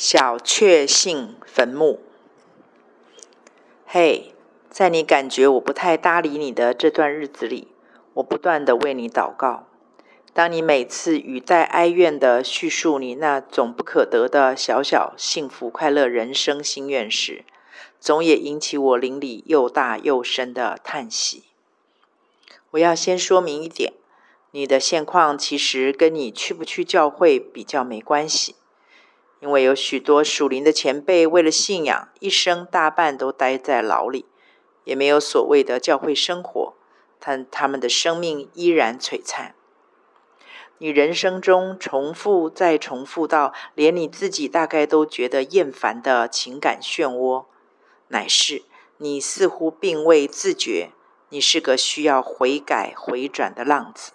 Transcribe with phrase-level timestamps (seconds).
[0.00, 1.98] 小确幸坟墓。
[3.84, 4.32] 嘿，
[4.70, 7.66] 在你感觉我不太搭理你的这段日子里，
[8.14, 9.66] 我不断地为你祷告。
[10.32, 17.44] 当你每次语带哀怨地叙述你那总不可得的小小幸福快乐人生心愿时，
[17.98, 21.42] 总也引起我邻里又大又深的叹息。
[22.70, 23.94] 我要先说明一点，
[24.52, 28.54] 你的现况其实跟你去不去教会比较没关系。
[29.40, 34.26] 因为有许多属灵的前辈，为了信仰，一生大半都待在牢里，
[34.84, 36.74] 也没有所谓的教会生活，
[37.20, 39.54] 但他们的生命依然璀璨。
[40.78, 47.46] 你人生中重复再重复到连你自己大概都觉得厌烦的情感漩涡，
[48.08, 48.62] 乃是
[48.98, 50.90] 你似乎并未自觉，
[51.30, 54.12] 你是个需要悔改回转的浪子，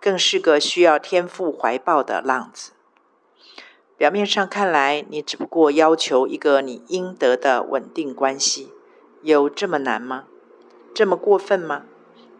[0.00, 2.72] 更是个需要天父怀抱的浪子。
[3.98, 8.72] 表面上看来，你只不过要求一个你应得的稳定关系，
[9.22, 10.26] 有这么难吗？
[10.94, 11.84] 这么过分吗？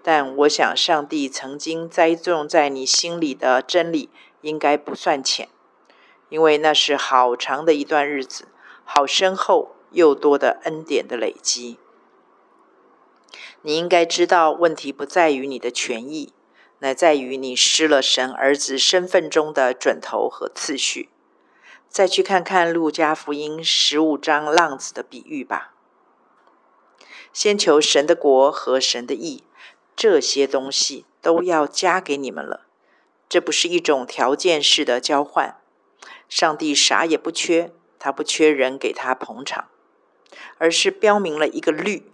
[0.00, 4.08] 但我想，上帝曾经栽种在你心里的真理，
[4.40, 5.48] 应该不算浅，
[6.28, 8.46] 因为那是好长的一段日子，
[8.84, 11.76] 好深厚又多的恩典的累积。
[13.62, 16.32] 你应该知道，问题不在于你的权益，
[16.78, 21.08] 乃在于你失了神儿子身份中的准头和次序。
[21.88, 25.74] 再去看看《路加福音》十五章浪子的比喻吧。
[27.32, 29.44] 先求神的国和神的义，
[29.96, 32.66] 这些东西都要加给你们了。
[33.28, 35.56] 这不是一种条件式的交换。
[36.28, 39.68] 上帝啥也不缺，他不缺人给他捧场，
[40.58, 42.12] 而是标明了一个律，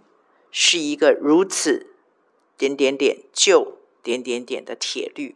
[0.51, 1.93] 是一个如此
[2.57, 5.35] 点点点就点点点的铁律，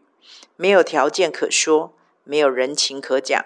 [0.56, 3.46] 没有条件可说，没有人情可讲。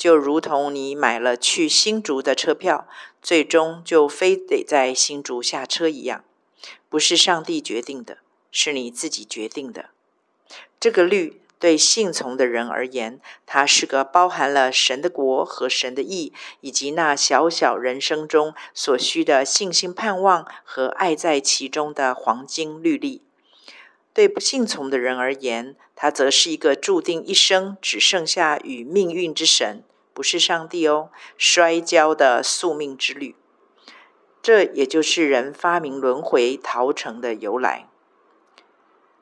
[0.00, 2.88] 就如同你买了去新竹的车票，
[3.20, 6.24] 最终就非得在新竹下车一样，
[6.88, 8.16] 不是上帝决定的，
[8.50, 9.90] 是你自己决定的。
[10.80, 16.32] 这个律对信从的人而言，它是个包含了神的国和神的义，
[16.62, 23.20] 以及那小小人生中所需的信心、盼望和爱在其中的黄金律例。
[24.14, 29.84] 对不信从的人而言，它则是一个注定一生只剩下与命运之神。
[30.20, 31.08] 不是上帝哦，
[31.38, 33.34] 摔跤的宿命之旅，
[34.42, 37.88] 这也就是人发明轮回逃城的由来。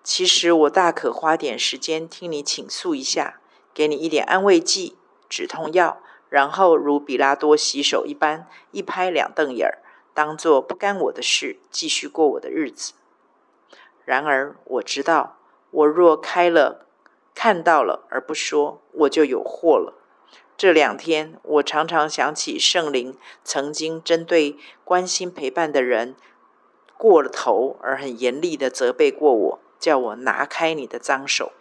[0.03, 3.39] 其实我大可花点时间听你倾诉一下，
[3.73, 4.99] 给你一点安慰剂、
[5.29, 9.79] 止痛药，然后如比拉多洗手一般，一拍两瞪眼儿，
[10.13, 12.95] 当做不干我的事，继续过我的日子。
[14.05, 15.39] 然而我知道，
[15.71, 16.89] 我若开了，
[17.37, 19.95] 看到了而不说，我就有祸了。
[20.59, 26.17] 这两天，我常常想起圣灵曾经针对关心陪伴的人
[26.97, 31.53] 过了头，而很严厉的责备过我，叫我拿开你的脏手。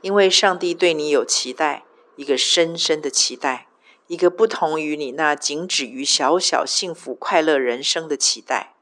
[0.00, 1.82] 因为上帝对你有期待，
[2.14, 3.66] 一个深深的期待，
[4.06, 8.74] 一个不同于你那仅止于小小幸福快乐人生的期待。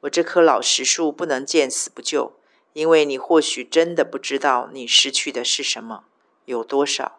[0.00, 2.34] 我这棵老实树不能见死不救，
[2.74, 6.04] 因为你或许真的不知道你失去的是什么，
[6.44, 7.14] 有多少。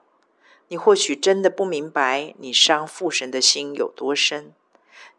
[0.70, 4.54] 你或许真的不明白你伤父神的心有多深，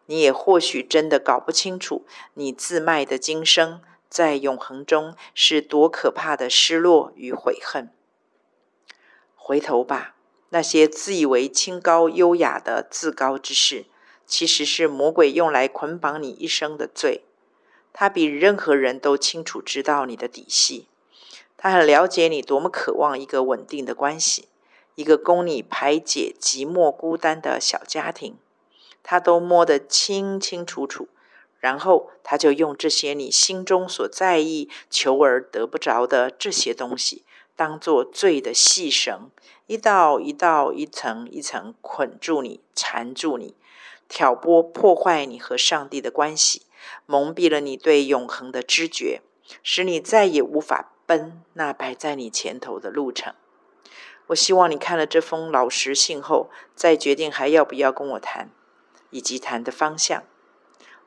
[0.07, 7.91] 你也或许真的搞不清楚你自卖的今生在永恒中是多可怕的失落与悔恨。
[9.35, 10.15] 回头吧，
[10.51, 13.87] 那些自以为清高优雅的自高之事，
[14.25, 17.25] 其实是魔鬼用来捆绑你一生的罪。
[17.93, 20.87] 他比任何人都清楚知道你的底细，
[21.57, 24.47] 他很了解你多么渴望一个稳定的关系。
[24.95, 28.37] 一个供你排解寂寞孤单的小家庭，
[29.03, 31.09] 他都摸得清清楚楚，
[31.59, 37.25] 然后他就用这些你心中所在意、求而得不着的这些东西，
[37.57, 39.31] 当做罪的细绳，
[39.67, 43.55] 一道一道、一层一层捆住你、缠住你，
[44.09, 46.63] 挑拨破坏你和上帝的关系，
[47.07, 49.23] 蒙蔽了你对永恒的知觉，
[49.63, 53.35] 使你再也无法奔那摆在你前头的路程。
[54.31, 58.51] 我希望你看了这封老实信后，再决定还要不要跟我谈，
[59.11, 60.23] 以及谈的方向。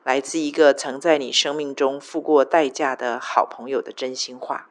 [0.02, 4.68] 来自一个曾在你生命中付过代价的好朋友的真心话。